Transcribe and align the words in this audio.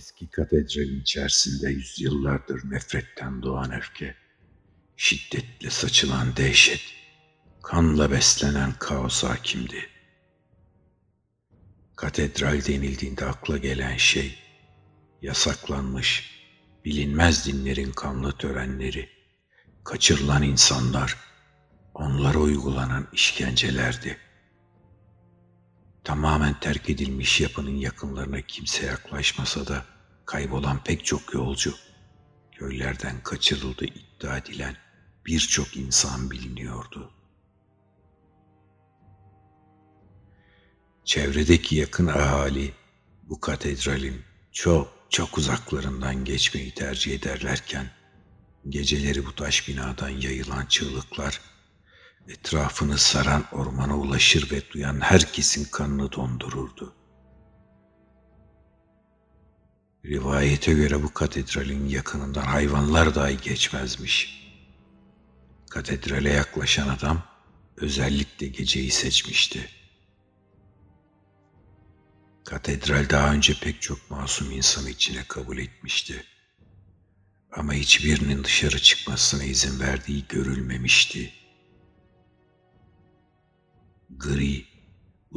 Eski 0.00 0.30
katedralin 0.30 1.00
içerisinde 1.00 1.70
yüzyıllardır 1.70 2.70
nefretten 2.70 3.42
doğan 3.42 3.72
öfke, 3.72 4.14
şiddetle 4.96 5.70
saçılan 5.70 6.36
dehşet, 6.36 6.80
kanla 7.62 8.10
beslenen 8.10 8.72
kaos 8.78 9.24
hakimdi. 9.24 9.88
Katedral 11.96 12.64
denildiğinde 12.66 13.24
akla 13.24 13.58
gelen 13.58 13.96
şey, 13.96 14.38
yasaklanmış, 15.22 16.30
bilinmez 16.84 17.46
dinlerin 17.46 17.92
kanlı 17.92 18.32
törenleri, 18.32 19.08
kaçırılan 19.84 20.42
insanlar, 20.42 21.16
onlara 21.94 22.38
uygulanan 22.38 23.08
işkencelerdi. 23.12 24.16
Tamamen 26.04 26.60
terk 26.60 26.90
edilmiş 26.90 27.40
yapının 27.40 27.76
yakınlarına 27.76 28.40
kimse 28.40 28.86
yaklaşmasa 28.86 29.66
da 29.66 29.99
kaybolan 30.30 30.84
pek 30.84 31.04
çok 31.04 31.34
yolcu, 31.34 31.74
köylerden 32.52 33.22
kaçırıldı 33.22 33.84
iddia 33.84 34.36
edilen 34.36 34.76
birçok 35.26 35.76
insan 35.76 36.30
biliniyordu. 36.30 37.12
Çevredeki 41.04 41.76
yakın 41.76 42.06
ahali 42.06 42.74
bu 43.22 43.40
katedralin 43.40 44.22
çok 44.52 44.92
çok 45.08 45.38
uzaklarından 45.38 46.24
geçmeyi 46.24 46.74
tercih 46.74 47.14
ederlerken 47.14 47.90
geceleri 48.68 49.26
bu 49.26 49.34
taş 49.34 49.68
binadan 49.68 50.08
yayılan 50.08 50.66
çığlıklar 50.66 51.40
etrafını 52.28 52.98
saran 52.98 53.44
ormana 53.52 53.98
ulaşır 53.98 54.50
ve 54.50 54.70
duyan 54.70 55.00
herkesin 55.00 55.64
kanını 55.64 56.12
dondururdu. 56.12 56.99
Rivayete 60.04 60.72
göre 60.72 61.02
bu 61.02 61.14
katedralin 61.14 61.88
yakınından 61.88 62.42
hayvanlar 62.42 63.14
dahi 63.14 63.36
geçmezmiş. 63.36 64.40
Katedrale 65.70 66.32
yaklaşan 66.32 66.88
adam 66.88 67.22
özellikle 67.76 68.46
geceyi 68.46 68.90
seçmişti. 68.90 69.68
Katedral 72.44 73.08
daha 73.10 73.32
önce 73.32 73.54
pek 73.60 73.82
çok 73.82 74.10
masum 74.10 74.50
insanı 74.50 74.90
içine 74.90 75.24
kabul 75.28 75.58
etmişti. 75.58 76.24
Ama 77.52 77.72
hiçbirinin 77.72 78.44
dışarı 78.44 78.78
çıkmasına 78.78 79.44
izin 79.44 79.80
verdiği 79.80 80.24
görülmemişti. 80.28 81.32
Gri, 84.10 84.69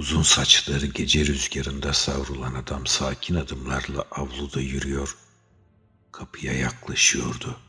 uzun 0.03 0.23
saçları 0.23 0.85
gece 0.85 1.25
rüzgarında 1.25 1.93
savrulan 1.93 2.53
adam 2.53 2.87
sakin 2.87 3.35
adımlarla 3.35 4.05
avluda 4.11 4.61
yürüyor, 4.61 5.17
kapıya 6.11 6.53
yaklaşıyordu. 6.53 7.59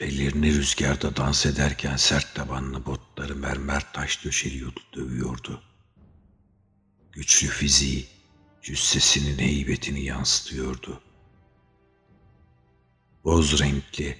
Bellerini 0.00 0.54
rüzgarda 0.54 1.16
dans 1.16 1.46
ederken 1.46 1.96
sert 1.96 2.34
tabanlı 2.34 2.86
botları 2.86 3.36
mermer 3.36 3.92
taş 3.92 4.24
döşeli 4.24 4.58
yolu 4.58 4.80
dövüyordu. 4.94 5.62
Güçlü 7.12 7.48
fiziği, 7.48 8.06
cüssesinin 8.62 9.38
heybetini 9.38 10.04
yansıtıyordu. 10.04 11.00
Boz 13.24 13.60
renkli, 13.60 14.18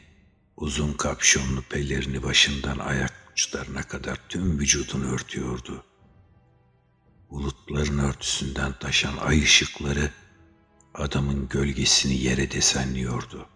uzun 0.57 0.93
kapşonlu 0.93 1.63
pelerini 1.63 2.23
başından 2.23 2.79
ayak 2.79 3.33
uçlarına 3.33 3.83
kadar 3.83 4.19
tüm 4.29 4.59
vücudunu 4.59 5.13
örtüyordu. 5.13 5.85
Bulutların 7.31 7.99
örtüsünden 7.99 8.73
taşan 8.73 9.17
ay 9.17 9.43
ışıkları 9.43 10.11
adamın 10.95 11.49
gölgesini 11.49 12.15
yere 12.15 12.51
desenliyordu. 12.51 13.49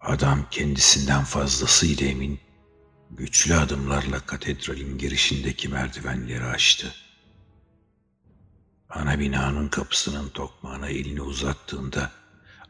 Adam 0.00 0.46
kendisinden 0.50 1.24
fazlasıyla 1.24 2.06
emin, 2.06 2.40
güçlü 3.10 3.54
adımlarla 3.54 4.20
katedralin 4.20 4.98
girişindeki 4.98 5.68
merdivenleri 5.68 6.44
açtı. 6.44 6.94
Ana 8.90 9.18
binanın 9.18 9.68
kapısının 9.68 10.28
tokmağına 10.28 10.88
elini 10.88 11.22
uzattığında 11.22 12.12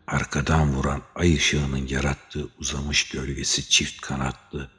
arkadan 0.06 0.72
vuran 0.72 1.02
ay 1.14 1.34
ışığının 1.36 1.86
yarattığı 1.86 2.48
uzamış 2.58 3.08
gölgesi 3.08 3.69
çift 3.69 4.00
kanatlı, 4.00 4.70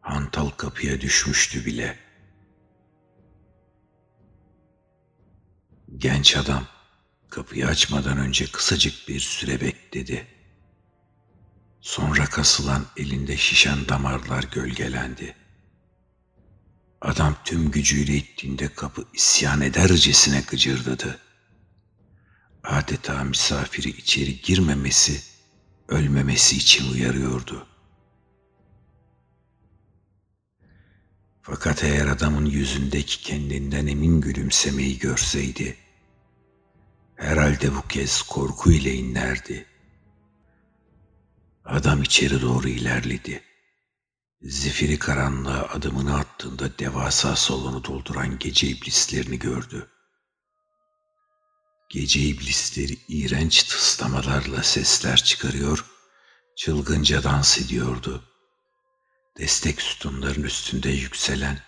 hantal 0.00 0.50
kapıya 0.50 1.00
düşmüştü 1.00 1.66
bile. 1.66 2.07
Genç 5.96 6.36
adam 6.36 6.66
kapıyı 7.30 7.66
açmadan 7.66 8.18
önce 8.18 8.46
kısacık 8.46 9.08
bir 9.08 9.20
süre 9.20 9.60
bekledi. 9.60 10.26
Sonra 11.80 12.24
kasılan 12.24 12.86
elinde 12.96 13.36
şişen 13.36 13.88
damarlar 13.88 14.42
gölgelendi. 14.42 15.36
Adam 17.00 17.36
tüm 17.44 17.70
gücüyle 17.70 18.14
ittiğinde 18.14 18.68
kapı 18.68 19.04
isyan 19.14 19.60
edercesine 19.60 20.40
gıcırdadı 20.40 21.18
adeta 22.68 23.24
misafiri 23.24 23.88
içeri 23.88 24.40
girmemesi, 24.40 25.22
ölmemesi 25.88 26.56
için 26.56 26.92
uyarıyordu. 26.92 27.66
Fakat 31.50 31.84
eğer 31.84 32.06
adamın 32.06 32.44
yüzündeki 32.46 33.22
kendinden 33.22 33.86
emin 33.86 34.20
gülümsemeyi 34.20 34.98
görseydi, 34.98 35.76
herhalde 37.16 37.74
bu 37.74 37.88
kez 37.88 38.22
korku 38.22 38.72
ile 38.72 38.94
inlerdi. 38.94 39.66
Adam 41.64 42.02
içeri 42.02 42.42
doğru 42.42 42.68
ilerledi. 42.68 43.42
Zifiri 44.42 44.98
karanlığa 44.98 45.62
adımını 45.62 46.18
attığında 46.18 46.78
devasa 46.78 47.36
salonu 47.36 47.84
dolduran 47.84 48.38
gece 48.38 48.66
iblislerini 48.66 49.38
gördü. 49.38 49.90
Gece 51.88 52.20
iblisleri 52.20 52.96
iğrenç 53.08 53.62
tıslamalarla 53.62 54.62
sesler 54.62 55.16
çıkarıyor, 55.16 55.84
çılgınca 56.56 57.22
dans 57.22 57.58
ediyordu. 57.58 58.27
Destek 59.38 59.82
sütunların 59.82 60.42
üstünde 60.42 60.90
yükselen, 60.90 61.58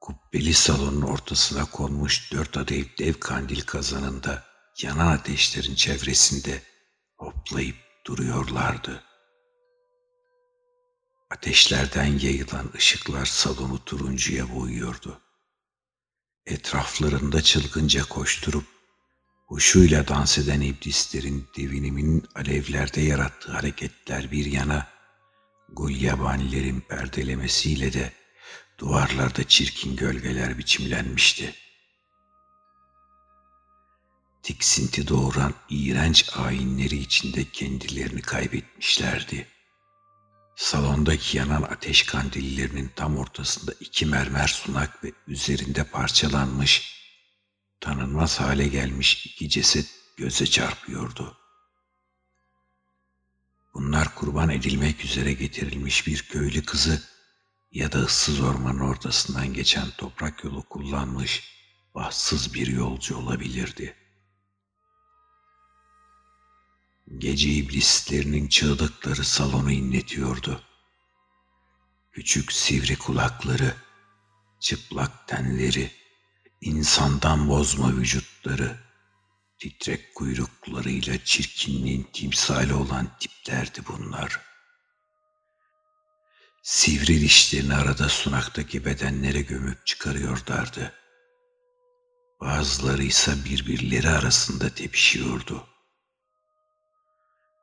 kubbeli 0.00 0.54
salonun 0.54 1.02
ortasına 1.02 1.64
konmuş 1.64 2.32
dört 2.32 2.56
adayıp 2.56 2.98
dev 2.98 3.14
kandil 3.14 3.60
kazanında 3.60 4.44
yanan 4.82 5.06
ateşlerin 5.06 5.74
çevresinde 5.74 6.62
hoplayıp 7.16 7.76
duruyorlardı. 8.06 9.02
Ateşlerden 11.30 12.18
yayılan 12.18 12.72
ışıklar 12.76 13.26
salonu 13.26 13.84
turuncuya 13.84 14.54
boyuyordu. 14.54 15.20
Etraflarında 16.46 17.42
çılgınca 17.42 18.04
koşturup 18.04 18.64
Huşuyla 19.46 20.08
dans 20.08 20.38
eden 20.38 20.60
iblislerin 20.60 21.48
devinimin 21.56 22.24
alevlerde 22.34 23.00
yarattığı 23.00 23.52
hareketler 23.52 24.30
bir 24.30 24.46
yana, 24.46 24.95
gulyabanilerin 25.68 26.80
perdelemesiyle 26.80 27.92
de 27.92 28.12
duvarlarda 28.78 29.44
çirkin 29.44 29.96
gölgeler 29.96 30.58
biçimlenmişti. 30.58 31.54
Tiksinti 34.42 35.08
doğuran 35.08 35.54
iğrenç 35.70 36.30
ayinleri 36.36 36.96
içinde 36.96 37.44
kendilerini 37.44 38.22
kaybetmişlerdi. 38.22 39.48
Salondaki 40.56 41.38
yanan 41.38 41.62
ateş 41.62 42.02
kandillerinin 42.02 42.92
tam 42.96 43.18
ortasında 43.18 43.72
iki 43.80 44.06
mermer 44.06 44.48
sunak 44.48 45.04
ve 45.04 45.12
üzerinde 45.26 45.84
parçalanmış 45.84 46.96
tanınmaz 47.80 48.40
hale 48.40 48.68
gelmiş 48.68 49.26
iki 49.26 49.48
ceset 49.48 49.86
göze 50.16 50.46
çarpıyordu. 50.46 51.45
Bunlar 53.76 54.14
kurban 54.14 54.50
edilmek 54.50 55.04
üzere 55.04 55.32
getirilmiş 55.32 56.06
bir 56.06 56.22
köylü 56.22 56.62
kızı 56.62 57.02
ya 57.72 57.92
da 57.92 57.98
ıssız 57.98 58.40
ormanın 58.40 58.80
ortasından 58.80 59.52
geçen 59.52 59.90
toprak 59.90 60.44
yolu 60.44 60.62
kullanmış 60.62 61.56
bahtsız 61.94 62.54
bir 62.54 62.66
yolcu 62.66 63.16
olabilirdi. 63.16 63.96
Gece 67.18 67.48
iblislerinin 67.48 68.48
çığlıkları 68.48 69.24
salonu 69.24 69.70
inletiyordu. 69.70 70.62
Küçük 72.12 72.52
sivri 72.52 72.96
kulakları, 72.98 73.74
çıplak 74.60 75.28
tenleri, 75.28 75.90
insandan 76.60 77.48
bozma 77.48 77.92
vücutları, 77.96 78.85
titrek 79.58 80.14
kuyruklarıyla 80.14 81.24
çirkinliğin 81.24 82.10
timsali 82.12 82.74
olan 82.74 83.18
tiplerdi 83.18 83.80
bunlar. 83.88 84.40
Sivri 86.62 87.20
dişlerini 87.20 87.74
arada 87.74 88.08
sunaktaki 88.08 88.84
bedenlere 88.84 89.40
gömüp 89.42 89.86
çıkarıyorlardı. 89.86 90.92
bazıları 92.40 93.02
ise 93.02 93.44
birbirleri 93.44 94.08
arasında 94.08 94.70
tepişiyordu. 94.70 95.66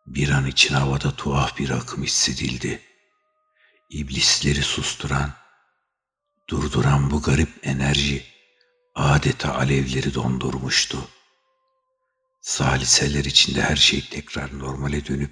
Bir 0.07 0.29
an 0.29 0.45
için 0.47 0.73
havada 0.73 1.15
tuhaf 1.15 1.57
bir 1.57 1.69
akım 1.69 2.03
hissedildi. 2.03 2.81
İblisleri 3.89 4.61
susturan, 4.63 5.33
durduran 6.49 7.11
bu 7.11 7.21
garip 7.21 7.67
enerji 7.67 8.25
adeta 8.95 9.55
alevleri 9.55 10.13
dondurmuştu. 10.13 11.09
Saliseler 12.43 13.25
içinde 13.25 13.61
her 13.61 13.75
şey 13.75 14.09
tekrar 14.09 14.59
normale 14.59 15.05
dönüp 15.05 15.31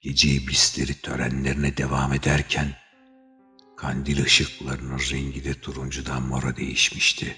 gece 0.00 0.28
iblisleri 0.28 1.00
törenlerine 1.00 1.76
devam 1.76 2.12
ederken 2.12 2.76
kandil 3.76 4.22
ışıklarının 4.24 4.98
rengi 4.98 5.44
de 5.44 5.60
turuncudan 5.60 6.22
mora 6.22 6.56
değişmişti. 6.56 7.36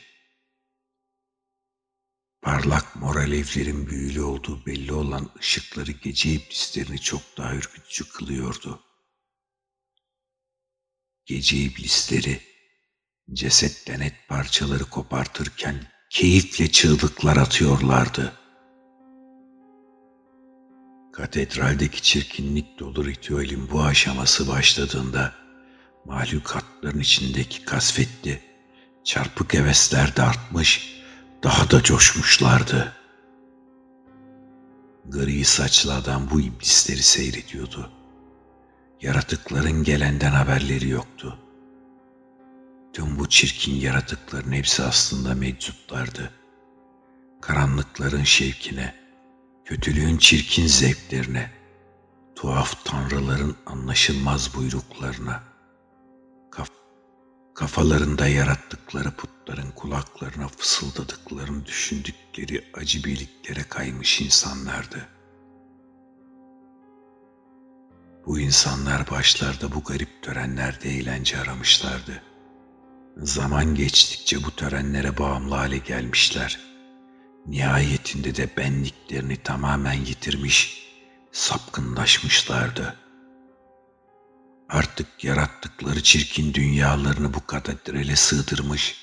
Parlak 2.43 2.97
mor 2.97 3.17
alevlerin 3.17 3.87
büyülü 3.87 4.23
olduğu 4.23 4.67
belli 4.67 4.93
olan 4.93 5.31
ışıkları 5.39 5.93
gece 5.93 6.31
iblislerini 6.31 7.01
çok 7.01 7.23
daha 7.37 7.55
ürkütücü 7.55 8.09
kılıyordu. 8.09 8.83
Gece 11.27 11.57
iblisleri 11.57 12.41
cesetten 13.33 14.01
et 14.01 14.29
parçaları 14.29 14.85
kopartırken 14.85 15.93
keyifle 16.11 16.73
çığlıklar 16.73 17.37
atıyorlardı. 17.37 18.42
Katedraldeki 21.13 22.03
çirkinlik 22.03 22.79
dolu 22.79 23.05
ritüelin 23.05 23.71
bu 23.71 23.83
aşaması 23.83 24.49
başladığında 24.49 25.33
mahlukatların 26.05 27.01
içindeki 27.01 27.65
kasvetli, 27.65 28.41
çarpık 29.05 29.55
hevesler 29.55 30.17
de 30.17 30.23
artmış, 30.23 31.03
daha 31.43 31.71
da 31.71 31.83
coşmuşlardı. 31.83 32.93
Gri 35.05 35.45
saçlı 35.45 35.95
adam 35.95 36.31
bu 36.31 36.41
iblisleri 36.41 37.03
seyrediyordu. 37.03 37.91
Yaratıkların 39.01 39.85
gelenden 39.85 40.33
haberleri 40.33 40.89
yoktu. 40.89 41.39
Tüm 42.93 43.19
bu 43.19 43.29
çirkin 43.29 43.75
yaratıkların 43.75 44.53
hepsi 44.53 44.83
aslında 44.83 45.35
meczuplardı. 45.35 46.31
Karanlıkların 47.41 48.25
şevkine, 48.25 49.02
kötülüğün 49.73 50.17
çirkin 50.17 50.67
zevklerine, 50.67 51.51
tuhaf 52.35 52.85
tanrıların 52.85 53.57
anlaşılmaz 53.67 54.55
buyruklarına, 54.55 55.43
kaf 56.51 56.69
kafalarında 57.55 58.27
yarattıkları 58.27 59.11
putların 59.11 59.71
kulaklarına 59.71 60.49
fısıldadıklarını 60.49 61.67
düşündükleri 61.67 62.65
acı 62.75 63.05
birliklere 63.05 63.63
kaymış 63.63 64.21
insanlardı. 64.21 65.09
Bu 68.27 68.41
insanlar 68.41 69.11
başlarda 69.11 69.73
bu 69.73 69.85
garip 69.85 70.23
törenlerde 70.23 70.91
eğlence 70.91 71.39
aramışlardı. 71.39 72.23
Zaman 73.17 73.75
geçtikçe 73.75 74.45
bu 74.45 74.51
törenlere 74.51 75.19
bağımlı 75.19 75.55
hale 75.55 75.79
gelmişler. 75.79 76.72
Nihayetinde 77.47 78.37
de 78.37 78.57
benliklerini 78.57 79.43
tamamen 79.43 79.93
yitirmiş, 79.93 80.89
sapkınlaşmışlardı. 81.33 82.97
Artık 84.69 85.25
yarattıkları 85.25 86.03
çirkin 86.03 86.55
dünyalarını 86.55 87.35
bu 87.35 87.47
katedrale 87.47 88.17
sığdırmış, 88.17 88.97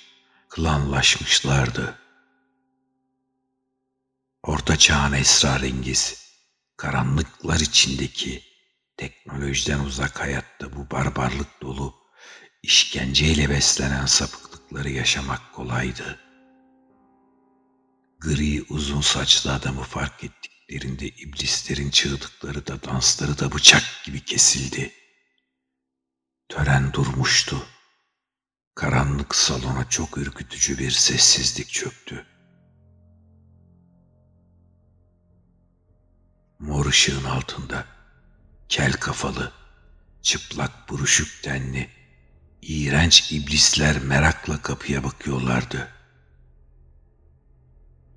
klanlaşmışlardı. 0.49 1.95
Orta 4.43 4.77
çağın 4.77 5.13
esrarengiz, 5.13 6.29
karanlıklar 6.77 7.59
içindeki, 7.59 8.43
teknolojiden 8.97 9.79
uzak 9.79 10.19
hayatta 10.19 10.75
bu 10.75 10.91
barbarlık 10.91 11.61
dolu, 11.61 11.95
işkenceyle 12.63 13.49
beslenen 13.49 14.05
sapıklıkları 14.05 14.89
yaşamak 14.89 15.53
kolaydı. 15.53 16.28
Gri 18.19 18.65
uzun 18.69 19.01
saçlı 19.01 19.53
adamı 19.53 19.83
fark 19.83 20.23
ettiklerinde 20.23 21.07
iblislerin 21.07 21.89
çığlıkları 21.89 22.67
da 22.67 22.83
dansları 22.83 23.39
da 23.39 23.51
bıçak 23.51 23.83
gibi 24.05 24.25
kesildi. 24.25 24.91
Tören 26.49 26.93
durmuştu. 26.93 27.67
Karanlık 28.75 29.35
salona 29.35 29.89
çok 29.89 30.17
ürkütücü 30.17 30.77
bir 30.77 30.91
sessizlik 30.91 31.69
çöktü. 31.69 32.25
Mor 36.59 36.85
ışığın 36.85 37.23
altında 37.23 37.85
kel 38.69 38.93
kafalı, 38.93 39.51
çıplak 40.21 40.89
buruşuk 40.89 41.43
tenli, 41.43 41.89
iğrenç 42.61 43.31
iblisler 43.31 43.99
merakla 43.99 44.61
kapıya 44.61 45.03
bakıyorlardı. 45.03 45.98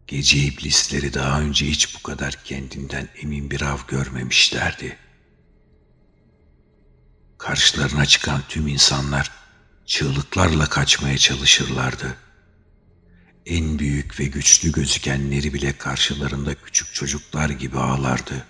Gece 0.06 0.38
iblisleri 0.38 1.14
daha 1.14 1.40
önce 1.40 1.66
hiç 1.66 1.94
bu 1.94 2.02
kadar 2.02 2.44
kendinden 2.44 3.08
emin 3.22 3.50
bir 3.50 3.60
av 3.60 3.78
görmemişlerdi. 3.88 4.98
Karşılarına 7.38 8.06
çıkan 8.06 8.42
tüm 8.48 8.66
insanlar 8.66 9.30
çığlıklarla 9.86 10.66
kaçmaya 10.66 11.18
çalışırlardı. 11.18 12.16
En 13.46 13.78
büyük 13.78 14.20
ve 14.20 14.24
güçlü 14.24 14.72
gözükenleri 14.72 15.54
bile 15.54 15.78
karşılarında 15.78 16.54
küçük 16.54 16.94
çocuklar 16.94 17.50
gibi 17.50 17.78
ağlardı. 17.78 18.46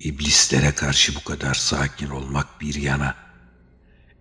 İblislere 0.00 0.74
karşı 0.74 1.14
bu 1.14 1.24
kadar 1.24 1.54
sakin 1.54 2.10
olmak 2.10 2.60
bir 2.60 2.74
yana, 2.74 3.16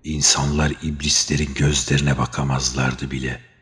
insanlar 0.03 0.71
iblislerin 0.81 1.53
gözlerine 1.53 2.17
bakamazlardı 2.17 3.11
bile. 3.11 3.52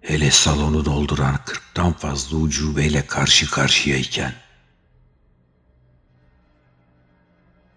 Hele 0.00 0.30
salonu 0.30 0.84
dolduran 0.84 1.44
kırktan 1.44 1.92
fazla 1.92 2.36
ucubeyle 2.36 3.06
karşı 3.06 3.50
karşıyayken. 3.50 4.34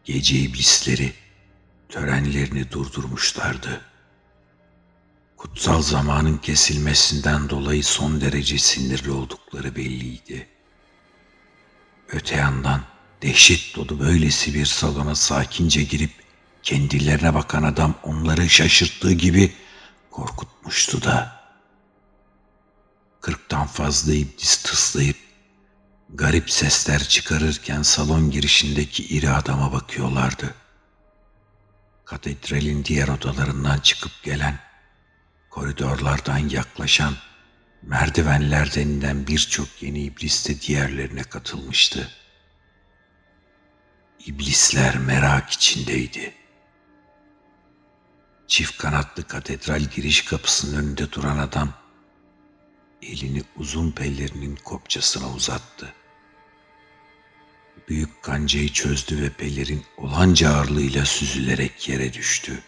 Gece 0.04 0.36
iblisleri 0.36 1.14
törenlerini 1.90 2.72
durdurmuşlardı. 2.72 3.82
Kutsal 5.38 5.82
zamanın 5.82 6.38
kesilmesinden 6.38 7.50
dolayı 7.50 7.84
son 7.84 8.22
derece 8.22 8.58
sinirli 8.58 9.12
oldukları 9.12 9.76
belliydi. 9.76 10.48
Öte 12.10 12.36
yandan 12.36 12.82
dehşet 13.22 13.76
dolu 13.76 14.00
böylesi 14.00 14.54
bir 14.54 14.66
salona 14.66 15.16
sakince 15.16 15.84
girip 15.84 16.12
kendilerine 16.64 17.34
bakan 17.34 17.64
adam 17.64 17.96
onları 18.04 18.50
şaşırttığı 18.50 19.12
gibi 19.12 19.54
korkutmuştu 20.12 21.04
da. 21.04 21.43
Kırktan 23.24 23.68
fazla 23.68 24.14
iblis 24.14 24.64
tıslayıp 24.64 25.18
garip 26.10 26.52
sesler 26.52 27.00
çıkarırken 27.04 27.82
salon 27.82 28.32
girişindeki 28.32 29.06
iri 29.06 29.30
adama 29.30 29.72
bakıyorlardı. 29.72 30.56
Katedralin 32.06 32.86
diğer 32.86 33.08
odalarından 33.08 33.80
çıkıp 33.80 34.12
gelen, 34.24 34.60
koridorlardan 35.50 36.38
yaklaşan, 36.38 37.14
merdivenlerden 37.82 38.88
inen 38.88 39.28
birçok 39.28 39.84
yeni 39.84 40.00
iblis 40.00 40.50
de 40.50 40.62
diğerlerine 40.62 41.24
katılmıştı. 41.24 42.12
İblisler 44.26 44.98
merak 44.98 45.50
içindeydi. 45.50 46.34
Çift 48.48 48.78
kanatlı 48.78 49.28
katedral 49.28 49.82
giriş 49.82 50.26
kapısının 50.26 50.78
önünde 50.78 51.12
duran 51.12 51.38
adam 51.38 51.83
elini 53.04 53.44
uzun 53.56 53.92
pellerinin 53.92 54.56
kopçasına 54.56 55.34
uzattı. 55.34 55.94
Büyük 57.90 58.24
kancayı 58.24 58.70
çözdü 58.70 59.22
ve 59.22 59.30
pelerin 59.30 59.86
olanca 59.98 60.50
ağırlığıyla 60.50 61.06
süzülerek 61.06 61.90
yere 61.90 62.14
düştü. 62.14 62.64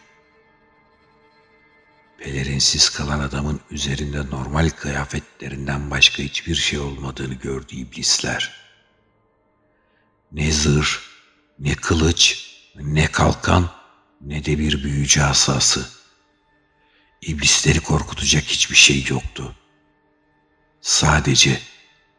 Pelerinsiz 2.18 2.89
kalan 2.89 3.20
adamın 3.20 3.62
üzerinde 3.72 4.30
normal 4.30 4.70
kıyafetlerinden 4.70 5.92
başka 5.92 6.24
hiçbir 6.24 6.56
şey 6.56 6.80
olmadığını 6.80 7.34
gördü 7.34 7.75
iblisler. 7.75 8.54
Ne 10.32 10.51
zırh, 10.51 10.88
ne 11.60 11.75
kılıç, 11.75 12.50
ne 12.75 13.08
kalkan, 13.08 13.70
ne 14.22 14.46
de 14.46 14.60
bir 14.60 14.84
büyücü 14.84 15.22
asası. 15.22 15.89
İblisleri 17.22 17.80
korkutacak 17.80 18.44
hiçbir 18.44 18.75
şey 18.75 19.06
yoktu. 19.10 19.56
Sadece 20.86 21.62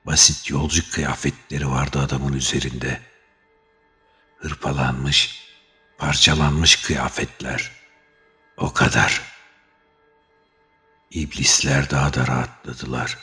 basit 0.07 0.51
yolcu 0.51 0.91
kıyafetleri 0.91 1.71
vardı 1.71 2.01
adamın 2.01 2.33
üzerinde. 2.33 3.01
Hırpalanmış, 4.39 5.49
parçalanmış 5.99 6.77
kıyafetler. 6.77 7.73
O 8.57 8.73
kadar. 8.73 9.23
İblisler 11.11 11.91
daha 11.91 12.15
da 12.15 12.27
rahatladılar. 12.27 13.19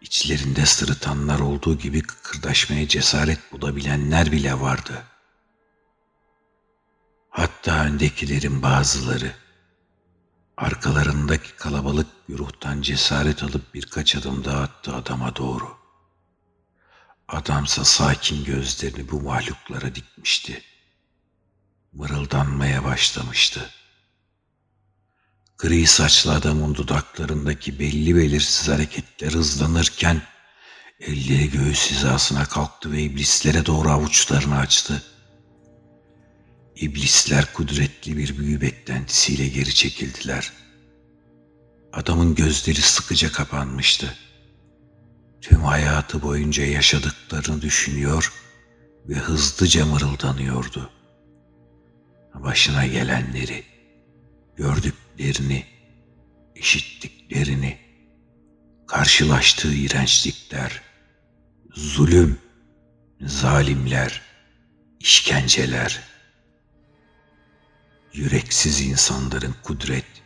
İçlerinde 0.00 0.66
sırıtanlar 0.66 1.40
olduğu 1.40 1.78
gibi 1.78 2.02
kıkırdaşmaya 2.02 2.88
cesaret 2.88 3.52
bulabilenler 3.52 4.32
bile 4.32 4.60
vardı. 4.60 5.04
Hatta 7.30 7.84
öndekilerin 7.84 8.62
bazıları 8.62 9.32
arkalarındaki 10.60 11.56
kalabalık 11.56 12.06
güruhtan 12.28 12.82
cesaret 12.82 13.42
alıp 13.42 13.74
birkaç 13.74 14.16
adım 14.16 14.44
daha 14.44 14.60
attı 14.60 14.94
adama 14.94 15.36
doğru. 15.36 15.76
Adamsa 17.28 17.84
sakin 17.84 18.44
gözlerini 18.44 19.10
bu 19.10 19.20
mahluklara 19.20 19.94
dikmişti. 19.94 20.62
Mırıldanmaya 21.92 22.84
başlamıştı. 22.84 23.70
Gri 25.58 25.86
saçlı 25.86 26.32
adamın 26.34 26.74
dudaklarındaki 26.74 27.78
belli 27.78 28.16
belirsiz 28.16 28.68
hareketler 28.68 29.32
hızlanırken 29.32 30.22
elleri 31.00 31.50
göğüs 31.50 31.90
hizasına 31.90 32.44
kalktı 32.44 32.92
ve 32.92 33.02
iblislere 33.02 33.66
doğru 33.66 33.90
avuçlarını 33.90 34.58
açtı. 34.58 35.02
İblisler 36.80 37.52
kudretli 37.52 38.16
bir 38.16 38.38
büyü 38.38 38.60
beklentisiyle 38.60 39.48
geri 39.48 39.74
çekildiler. 39.74 40.52
Adamın 41.92 42.34
gözleri 42.34 42.80
sıkıca 42.80 43.32
kapanmıştı. 43.32 44.14
Tüm 45.40 45.60
hayatı 45.60 46.22
boyunca 46.22 46.64
yaşadıklarını 46.64 47.62
düşünüyor 47.62 48.32
ve 49.08 49.14
hızlıca 49.14 49.86
mırıldanıyordu. 49.86 50.90
Başına 52.34 52.86
gelenleri, 52.86 53.64
gördüklerini, 54.56 55.64
işittiklerini, 56.54 57.78
karşılaştığı 58.86 59.74
iğrençlikler, 59.74 60.82
zulüm, 61.74 62.38
zalimler, 63.20 64.22
işkenceler, 65.00 66.09
yüreksiz 68.12 68.80
insanların 68.80 69.54
kudret, 69.62 70.22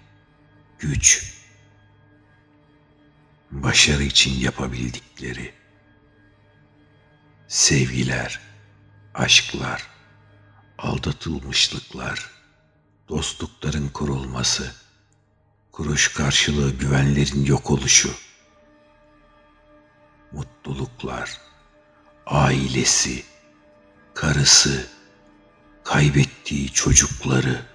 güç, 0.78 1.34
başarı 3.50 4.02
için 4.02 4.40
yapabildikleri, 4.40 5.54
sevgiler, 7.48 8.40
aşklar, 9.14 9.86
aldatılmışlıklar, 10.78 12.30
dostlukların 13.08 13.88
kurulması, 13.88 14.74
kuruş 15.72 16.14
karşılığı 16.14 16.70
güvenlerin 16.78 17.44
yok 17.44 17.70
oluşu, 17.70 18.14
mutluluklar, 20.32 21.40
ailesi, 22.26 23.24
karısı, 24.14 24.86
kaybettiği 25.84 26.72
çocukları, 26.72 27.73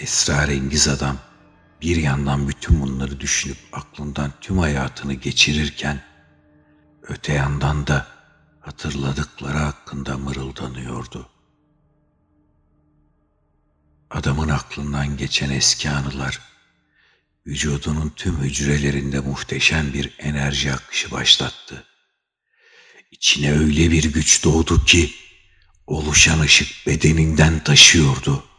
esrarengiz 0.00 0.88
adam 0.88 1.18
bir 1.80 1.96
yandan 1.96 2.48
bütün 2.48 2.80
bunları 2.82 3.20
düşünüp 3.20 3.56
aklından 3.72 4.32
tüm 4.40 4.58
hayatını 4.58 5.14
geçirirken 5.14 6.02
öte 7.02 7.32
yandan 7.32 7.86
da 7.86 8.06
hatırladıkları 8.60 9.58
hakkında 9.58 10.18
mırıldanıyordu. 10.18 11.28
Adamın 14.10 14.48
aklından 14.48 15.16
geçen 15.16 15.50
eski 15.50 15.90
anılar 15.90 16.40
vücudunun 17.46 18.12
tüm 18.16 18.36
hücrelerinde 18.36 19.20
muhteşem 19.20 19.92
bir 19.92 20.14
enerji 20.18 20.72
akışı 20.72 21.10
başlattı. 21.10 21.84
İçine 23.10 23.52
öyle 23.58 23.90
bir 23.90 24.12
güç 24.12 24.44
doğdu 24.44 24.84
ki 24.84 25.14
oluşan 25.86 26.40
ışık 26.40 26.86
bedeninden 26.86 27.64
taşıyordu. 27.64 28.49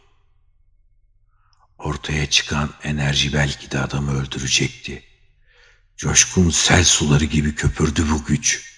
Ortaya 1.82 2.30
çıkan 2.30 2.70
enerji 2.82 3.32
belki 3.32 3.70
de 3.70 3.80
adamı 3.80 4.20
öldürecekti. 4.20 5.02
Coşkun 5.96 6.50
sel 6.50 6.84
suları 6.84 7.24
gibi 7.24 7.54
köpürdü 7.54 8.10
bu 8.10 8.24
güç. 8.24 8.72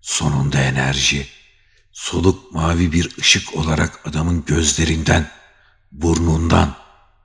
Sonunda 0.00 0.60
enerji, 0.60 1.28
soluk 1.92 2.52
mavi 2.52 2.92
bir 2.92 3.18
ışık 3.18 3.54
olarak 3.54 4.06
adamın 4.06 4.44
gözlerinden, 4.44 5.30
burnundan, 5.92 6.76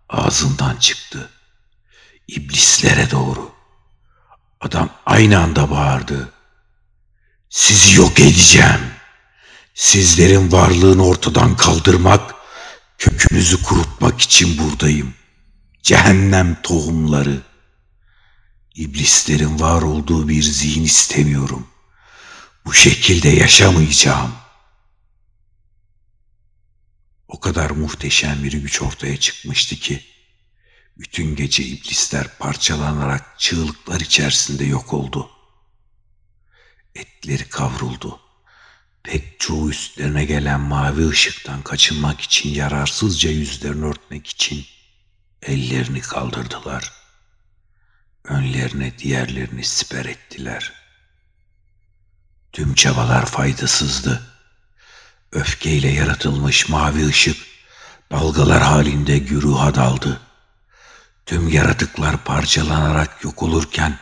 ağzından 0.10 0.76
çıktı. 0.76 1.30
İblislere 2.28 3.12
doğru. 3.12 3.52
Adam 4.62 4.90
aynı 5.06 5.40
anda 5.40 5.72
bağırdı. 5.72 6.34
Sizi 7.50 7.98
yok 7.98 8.20
edeceğim. 8.20 8.82
Sizlerin 9.74 10.52
varlığını 10.52 11.06
ortadan 11.06 11.58
kaldırmak 11.58 12.33
Kökünüzü 12.98 13.64
kurutmak 13.64 14.22
için 14.22 14.58
buradayım. 14.58 15.14
Cehennem 15.84 16.62
tohumları. 16.62 17.42
İblislerin 18.76 19.60
var 19.60 19.82
olduğu 19.82 20.28
bir 20.28 20.44
zihin 20.44 20.84
istemiyorum. 20.84 21.68
Bu 22.66 22.74
şekilde 22.74 23.30
yaşamayacağım. 23.30 24.32
O 27.28 27.40
kadar 27.40 27.70
muhteşem 27.70 28.44
bir 28.44 28.52
güç 28.52 28.82
ortaya 28.82 29.18
çıkmıştı 29.18 29.76
ki 29.76 30.06
bütün 30.98 31.36
gece 31.36 31.64
iblisler 31.64 32.38
parçalanarak 32.38 33.40
çığlıklar 33.40 34.02
içerisinde 34.02 34.66
yok 34.66 34.94
oldu. 34.94 35.30
Etleri 36.96 37.50
kavruldu 37.50 38.20
pek 39.04 39.40
çoğu 39.40 39.70
üstlerine 39.70 40.26
gelen 40.26 40.60
mavi 40.60 41.08
ışıktan 41.08 41.62
kaçınmak 41.62 42.22
için 42.22 42.50
yararsızca 42.50 43.30
yüzlerini 43.30 43.86
örtmek 43.86 44.28
için 44.28 44.66
ellerini 45.42 46.02
kaldırdılar. 46.02 46.94
Önlerine 48.24 48.98
diğerlerini 48.98 49.64
siper 49.64 50.06
ettiler. 50.06 50.74
Tüm 52.54 52.74
çabalar 52.74 53.26
faydasızdı. 53.26 54.24
Öfkeyle 55.32 55.88
yaratılmış 55.88 56.70
mavi 56.70 57.06
ışık 57.08 57.38
dalgalar 58.12 58.62
halinde 58.64 59.18
güruha 59.18 59.76
daldı. 59.76 60.22
Tüm 61.26 61.50
yaratıklar 61.50 62.24
parçalanarak 62.24 63.24
yok 63.24 63.44
olurken 63.44 64.00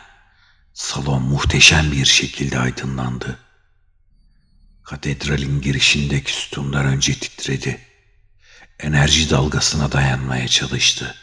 salon 0.74 1.22
muhteşem 1.22 1.92
bir 1.92 2.04
şekilde 2.04 2.58
aydınlandı. 2.58 3.38
Katedralin 4.92 5.60
girişindeki 5.60 6.32
sütunlar 6.32 6.84
önce 6.84 7.14
titredi. 7.14 7.80
Enerji 8.78 9.30
dalgasına 9.30 9.92
dayanmaya 9.92 10.48
çalıştı. 10.48 11.16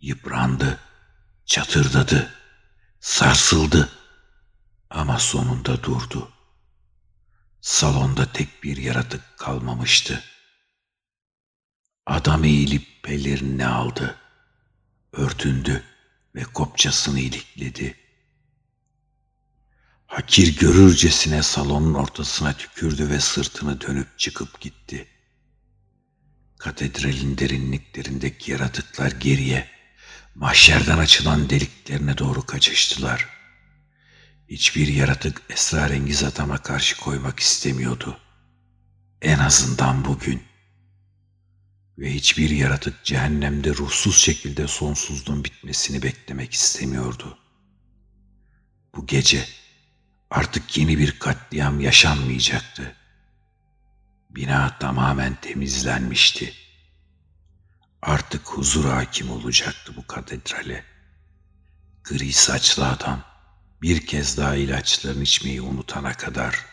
Yıprandı, 0.00 0.80
çatırdadı, 1.46 2.34
sarsıldı 3.00 3.90
ama 4.90 5.18
sonunda 5.18 5.82
durdu. 5.82 6.32
Salonda 7.60 8.32
tek 8.32 8.62
bir 8.62 8.76
yaratık 8.76 9.38
kalmamıştı. 9.38 10.24
Adam 12.06 12.44
eğilip 12.44 13.02
pelerini 13.02 13.66
aldı. 13.66 14.16
Örtündü 15.12 15.84
ve 16.34 16.42
kopçasını 16.42 17.20
ilikledi. 17.20 18.05
Hakir 20.06 20.56
görürcesine 20.56 21.42
salonun 21.42 21.94
ortasına 21.94 22.52
tükürdü 22.52 23.08
ve 23.08 23.20
sırtını 23.20 23.80
dönüp 23.80 24.18
çıkıp 24.18 24.60
gitti. 24.60 25.06
Katedralin 26.58 27.38
derinliklerindeki 27.38 28.52
yaratıklar 28.52 29.10
geriye, 29.10 29.68
mahşerden 30.34 30.98
açılan 30.98 31.50
deliklerine 31.50 32.18
doğru 32.18 32.46
kaçıştılar. 32.46 33.28
Hiçbir 34.48 34.88
yaratık 34.88 35.42
esrarengiz 35.50 36.24
adama 36.24 36.58
karşı 36.58 37.00
koymak 37.00 37.40
istemiyordu. 37.40 38.20
En 39.22 39.38
azından 39.38 40.04
bugün. 40.04 40.42
Ve 41.98 42.14
hiçbir 42.14 42.50
yaratık 42.50 43.04
cehennemde 43.04 43.70
ruhsuz 43.70 44.16
şekilde 44.16 44.68
sonsuzluğun 44.68 45.44
bitmesini 45.44 46.02
beklemek 46.02 46.52
istemiyordu. 46.52 47.38
Bu 48.94 49.06
gece 49.06 49.46
Artık 50.36 50.76
yeni 50.76 50.98
bir 50.98 51.18
katliam 51.18 51.80
yaşanmayacaktı. 51.80 52.96
Bina 54.30 54.78
tamamen 54.78 55.34
temizlenmişti. 55.34 56.54
Artık 58.02 58.48
huzur 58.48 58.84
hakim 58.84 59.30
olacaktı 59.30 59.92
bu 59.96 60.06
katedrale. 60.06 60.84
Gri 62.04 62.32
saçlı 62.32 62.88
adam 62.88 63.22
bir 63.82 64.06
kez 64.06 64.38
daha 64.38 64.54
ilaçlarını 64.54 65.22
içmeyi 65.22 65.60
unutana 65.60 66.12
kadar 66.12 66.66